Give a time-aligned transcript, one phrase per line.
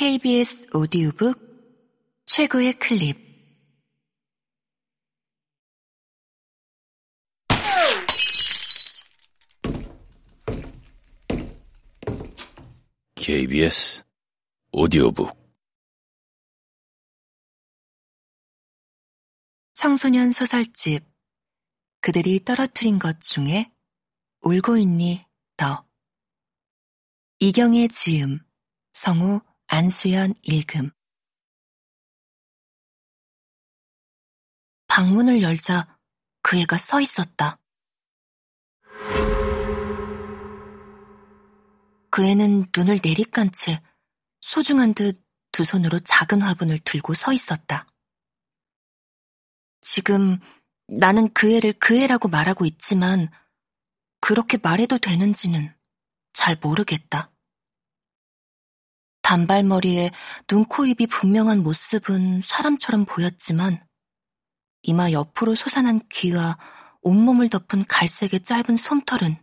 [0.00, 1.38] KBS 오디오북
[2.24, 3.18] 최고의 클립.
[13.14, 14.02] KBS
[14.72, 15.38] 오디오북.
[19.74, 21.04] 청소년 소설집.
[22.00, 23.70] 그들이 떨어뜨린 것 중에
[24.40, 25.26] 울고 있니
[25.58, 25.86] 너?
[27.40, 28.38] 이경의 지음
[28.94, 30.90] 성우 안수연 읽음
[34.88, 35.98] 방문을 열자
[36.42, 37.58] 그 애가 서 있었다.
[42.10, 43.80] 그 애는 눈을 내리깐 채
[44.40, 47.86] 소중한 듯 두 손으로 작은 화분을 들고 서 있었다.
[49.80, 50.38] 지금
[50.86, 53.28] 나는 그 애를 그 애라고 말하고 있지만
[54.20, 55.74] 그렇게 말해도 되는지는
[56.32, 57.32] 잘 모르겠다.
[59.30, 60.10] 단발머리에
[60.48, 63.80] 눈, 코, 입이 분명한 모습은 사람처럼 보였지만
[64.82, 66.58] 이마 옆으로 솟아난 귀와
[67.02, 69.36] 온몸을 덮은 갈색의 짧은 솜털은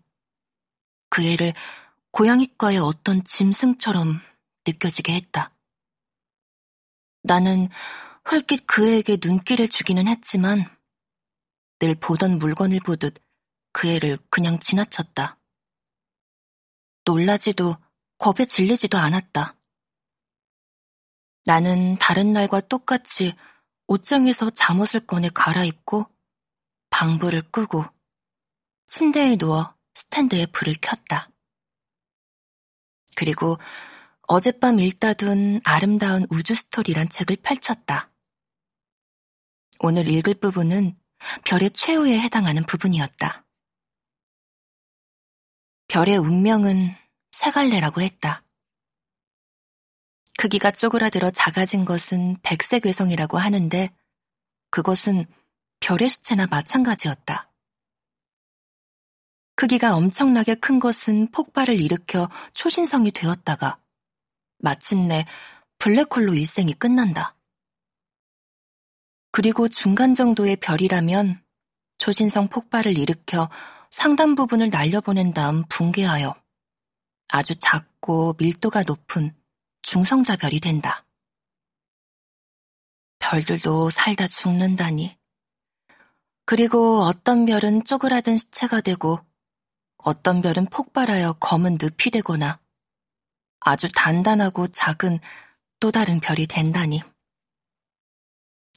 [1.09, 1.53] 그 애를
[2.11, 4.19] 고양이과의 어떤 짐승처럼
[4.67, 5.55] 느껴지게 했다.
[7.23, 7.69] 나는
[8.29, 10.65] 헐깃 그 애에게 눈길을 주기는 했지만
[11.79, 13.23] 늘 보던 물건을 보듯
[13.71, 15.39] 그 애를 그냥 지나쳤다.
[17.05, 17.77] 놀라지도
[18.17, 19.56] 겁에 질리지도 않았다.
[21.47, 23.33] 나는 다른 날과 똑같이
[23.87, 26.05] 옷장에서 잠옷을 꺼내 갈아입고
[26.89, 27.85] 방불을 끄고
[28.87, 31.31] 침대에 누워 스탠드에 불을 켰다.
[33.15, 33.57] 그리고
[34.23, 38.11] 어젯밤 읽다 둔 아름다운 우주 스토리란 책을 펼쳤다.
[39.79, 40.99] 오늘 읽을 부분은
[41.45, 43.45] 별의 최후에 해당하는 부분이었다.
[45.87, 46.89] 별의 운명은
[47.31, 48.43] 세 갈래라고 했다.
[50.37, 53.89] 크기가 쪼그라들어 작아진 것은 백색 외성이라고 하는데
[54.69, 55.25] 그것은
[55.79, 57.51] 별의 시체나 마찬가지였다.
[59.55, 63.79] 크기가 엄청나게 큰 것은 폭발을 일으켜 초신성이 되었다가
[64.59, 65.25] 마침내
[65.79, 67.35] 블랙홀로 일생이 끝난다.
[69.31, 71.35] 그리고 중간 정도의 별이라면
[71.97, 73.49] 초신성 폭발을 일으켜
[73.89, 76.35] 상단 부분을 날려보낸 다음 붕괴하여
[77.29, 79.35] 아주 작고 밀도가 높은
[79.87, 81.05] 중성자별이 된다.
[83.19, 85.17] 별들도 살다 죽는다니.
[86.45, 89.17] 그리고 어떤 별은 쪼그라든 시체가 되고
[89.95, 92.59] 어떤 별은 폭발하여 검은 늪이 되거나
[93.61, 95.19] 아주 단단하고 작은
[95.79, 97.01] 또 다른 별이 된다니.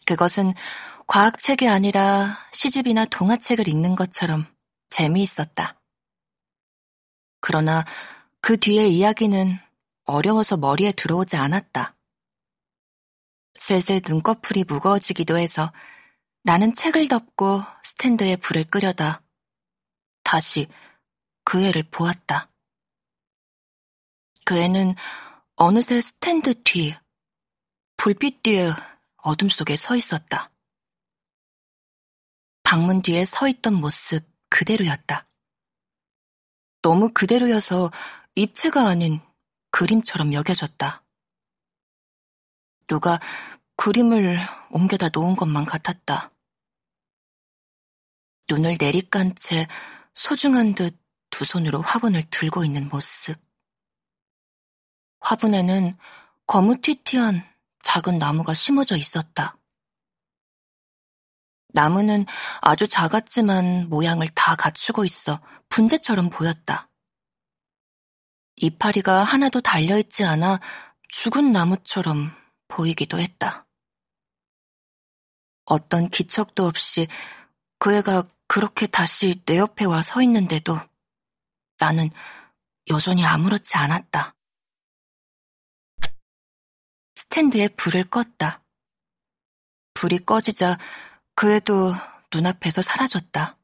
[0.06, 0.54] 그것은
[1.08, 4.46] 과학책이 아니라 시집이나 동화책을 읽는 것처럼
[4.90, 5.80] 재미있었다.
[7.40, 7.84] 그러나
[8.40, 9.69] 그 뒤의 이야기는
[10.10, 11.96] 어려워서 머리에 들어오지 않았다.
[13.54, 15.72] 슬슬 눈꺼풀이 무거워지기도 해서
[16.42, 19.22] 나는 책을 덮고 스탠드에 불을 끄려다
[20.22, 20.68] 다시
[21.44, 22.50] 그 애를 보았다.
[24.44, 24.94] 그 애는
[25.56, 26.94] 어느새 스탠드 뒤,
[27.96, 28.70] 불빛 뒤에
[29.16, 30.50] 어둠 속에 서 있었다.
[32.62, 35.28] 방문 뒤에 서 있던 모습 그대로였다.
[36.82, 37.90] 너무 그대로여서
[38.34, 39.20] 입체가 아닌
[39.80, 41.02] 그림처럼 여겨졌다.
[42.86, 43.18] 누가
[43.76, 44.38] 그림을
[44.70, 46.30] 옮겨다 놓은 것만 같았다.
[48.48, 49.66] 눈을 내리깐 채
[50.12, 51.00] 소중한 듯
[51.40, 53.40] 두 손으로 화분을 들고 있는 모습.
[55.20, 55.96] 화분에는
[56.46, 57.42] 거무튀튀한
[57.82, 59.56] 작은 나무가 심어져 있었다.
[61.68, 62.26] 나무는
[62.60, 65.40] 아주 작았지만 모양을 다 갖추고 있어
[65.70, 66.89] 분재처럼 보였다.
[68.60, 70.60] 이파리가 하나도 달려있지 않아
[71.08, 72.30] 죽은 나무처럼
[72.68, 73.66] 보이기도 했다.
[75.64, 77.08] 어떤 기척도 없이
[77.78, 80.78] 그 애가 그렇게 다시 내 옆에 와 서 있는데도
[81.78, 82.10] 나는
[82.90, 84.34] 여전히 아무렇지 않았다.
[87.16, 88.62] 스탠드에 불을 껐다.
[89.94, 90.76] 불이 꺼지자
[91.34, 91.92] 그 애도
[92.34, 93.56] 눈앞에서 사라졌다.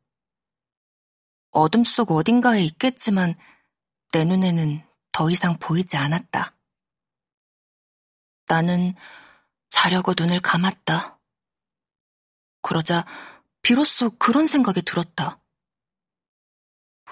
[1.50, 3.34] 어둠 속 어딘가에 있겠지만
[4.12, 4.85] 내 눈에는
[5.16, 6.54] 더 이상 보이지 않았다.
[8.48, 8.94] 나는
[9.70, 11.18] 자려고 눈을 감았다.
[12.60, 13.06] 그러자
[13.62, 15.40] 비로소 그런 생각이 들었다.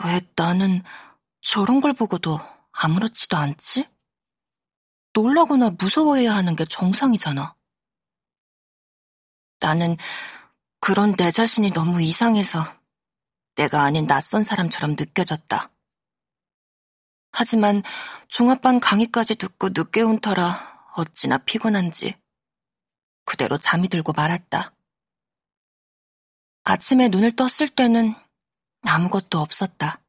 [0.05, 0.83] 왜 나는
[1.41, 2.39] 저런 걸 보고도
[2.73, 3.89] 아무렇지도 않지?
[5.15, 7.57] 놀라거나 무서워해야 하는 게 정상이잖아.
[9.61, 9.97] 나는
[10.79, 12.59] 그런 내 자신이 너무 이상해서
[13.55, 15.74] 내가 아닌 낯선 사람처럼 느껴졌다.
[17.37, 17.83] 하지만
[18.29, 22.15] 종합반 강의까지 듣고 늦게 온 터라 어찌나 피곤한지
[23.25, 24.73] 그대로 잠이 들고 말았다.
[26.63, 28.15] 아침에 눈을 떴을 때는
[28.83, 30.01] 아무것도 없었다.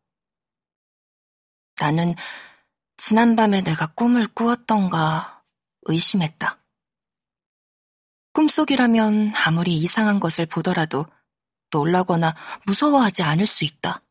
[1.79, 2.13] 나는
[2.97, 5.43] 지난밤에 내가 꿈을 꾸었던가
[5.83, 6.59] 의심했다.
[8.33, 11.07] 꿈속이라면 아무리 이상한 것을 보더라도
[11.71, 12.35] 놀라거나
[12.67, 14.01] 무서워하지 않을 수 있다.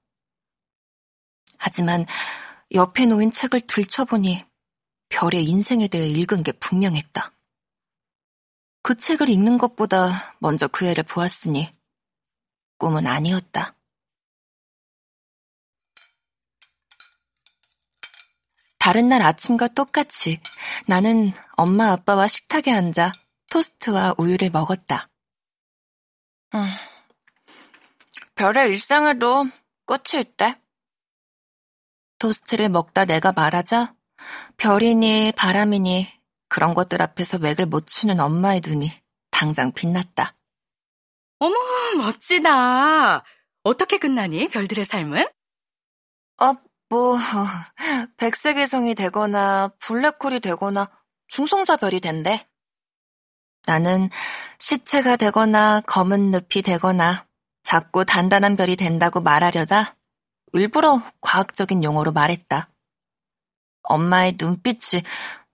[1.59, 2.07] 하지만
[2.75, 4.45] 옆에 놓인 책을 들춰보니
[5.09, 7.33] 별의 인생에 대해 읽은 게 분명했다.
[8.83, 10.11] 그 책을 읽는 것보다
[10.41, 11.73] 먼저 그 애를 보았으니
[12.79, 13.77] 꿈은 아니었다.
[18.79, 20.41] 다른 날 아침과 똑같이
[20.87, 23.13] 나는 엄마 아빠와 식탁에 앉아
[23.51, 25.09] 토스트와 우유를 먹었다.
[26.55, 26.67] 음,
[28.35, 29.47] 별의 일상에도
[29.87, 30.64] 끝이 있대.
[32.25, 33.95] 토스트를 먹다 내가 말하자
[34.57, 36.09] 별이니 바람이니
[36.49, 38.91] 그런 것들 앞에서 맥을 못 추는 엄마의 눈이
[39.31, 40.35] 당장 빛났다.
[41.41, 41.55] 어머,
[41.99, 43.25] 멋지다.
[43.63, 45.27] 어떻게 끝나니, 별들의 삶은?
[46.41, 46.55] 어,
[46.89, 47.19] 뭐,
[48.17, 50.91] 백색의 성이 되거나 블랙홀이 되거나
[51.29, 52.49] 중성자 별이 된대.
[53.67, 54.09] 나는
[54.61, 57.27] 시체가 되거나 검은 늪이 되거나
[57.65, 59.97] 작고 단단한 별이 된다고 말하려다
[60.53, 62.69] 일부러 과학적인 용어로 말했다.
[63.83, 65.03] 엄마의 눈빛이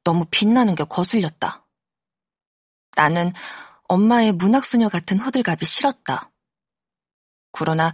[0.04, 1.66] 너무 빛나는 게 거슬렸다.
[2.96, 3.32] 나는
[3.84, 6.30] 엄마의 문학소녀 같은 호들갑이 싫었다.
[7.52, 7.92] 그러나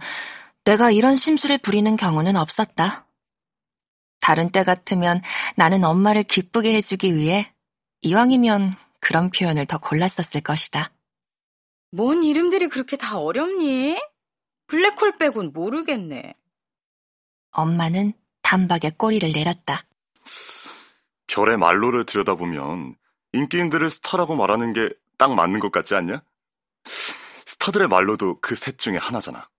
[0.63, 3.07] 내가 이런 심술을 부리는 경우는 없었다.
[4.19, 5.21] 다른 때 같으면
[5.55, 7.53] 나는 엄마를 기쁘게 해주기 위해
[8.01, 10.91] 이왕이면 그런 표현을 더 골랐었을 것이다.
[11.91, 13.97] 뭔 이름들이 그렇게 다 어렵니?
[14.67, 16.33] 블랙홀 빼곤 모르겠네.
[17.51, 19.83] 엄마는 단박에 꼬리를 내렸다.
[21.27, 22.95] 별의 말로를 들여다보면
[23.33, 26.21] 인기인들을 스타라고 말하는 게 딱 맞는 것 같지 않냐?
[27.45, 29.49] 스타들의 말로도 그 셋 중에 하나잖아.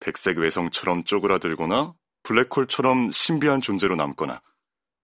[0.00, 4.42] 백색 외성처럼 쪼그라들거나 블랙홀처럼 신비한 존재로 남거나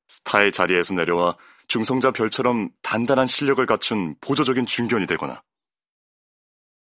[0.09, 1.37] 스타의 자리에서 내려와
[1.69, 5.43] 중성자 별처럼 단단한 실력을 갖춘 보조적인 중견이 되거나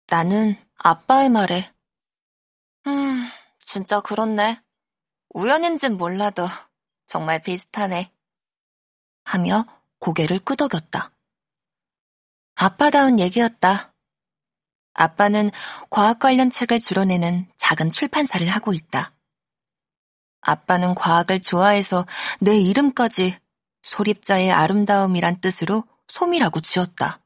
[0.08, 1.72] 나는 아빠의 말에
[2.86, 3.26] 음,
[3.64, 4.60] 진짜 그렇네.
[5.30, 6.46] 우연인진 몰라도
[7.06, 8.12] 정말 비슷하네.
[9.24, 9.66] 하며
[9.98, 11.12] 고개를 끄덕였다.
[12.54, 13.94] 아빠다운 얘기였다.
[14.94, 15.50] 아빠는
[15.90, 19.14] 과학 관련 책을 주로 내는 작은 출판사를 하고 있다.
[20.40, 22.06] 아빠는 과학을 좋아해서
[22.40, 23.38] 내 이름까지
[23.82, 27.20] 소립자의 아름다움이란 뜻으로 솜이라고 지었다.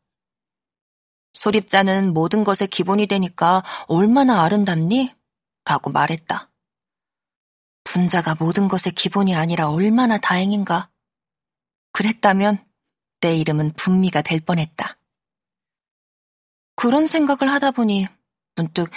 [1.35, 5.15] 소립자는 모든 것의 기본이 되니까 얼마나 아름답니?
[5.65, 6.52] 라고 말했다.
[7.93, 10.89] 분자가 모든 것의 기본이 아니라 얼마나 다행인가.
[11.93, 12.57] 그랬다면
[13.21, 14.97] 내 이름은 분미가 될 뻔했다.
[16.75, 18.09] 그런 생각을 하다 보니
[18.57, 18.91] 문득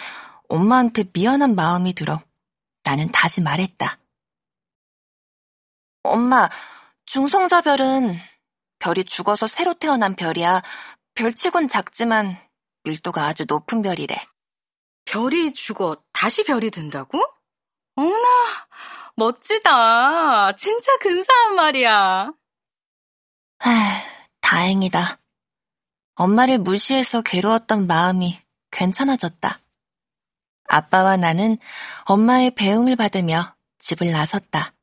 [0.47, 2.21] 엄마한테 미안한 마음이 들어
[2.83, 4.00] 나는 다시 말했다.
[6.03, 6.50] 엄마,
[7.06, 8.18] 중성자별은
[8.80, 10.62] 별이 죽어서 새로 태어난 별이야.
[11.15, 12.38] 별치곤 작지만
[12.83, 14.15] 밀도가 아주 높은 별이래.
[15.03, 17.21] 별이 죽어 다시 별이 된다고?
[17.95, 18.27] 어머나,
[19.15, 20.56] 멋지다.
[20.56, 22.31] 진짜 근사한 말이야.
[23.59, 23.71] 하,
[24.42, 25.18] 다행이다.
[26.15, 28.39] 엄마를 무시해서 괴로웠던 마음이
[28.72, 29.60] 괜찮아졌다.
[30.67, 31.58] 아빠와 나는
[32.05, 34.75] 엄마의 배웅을 받으며 집을 나섰다.